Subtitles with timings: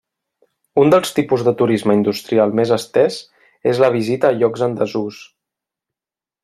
[0.83, 3.21] Un dels tipus de turisme industrial més estès
[3.73, 5.21] és la visita a llocs en desús.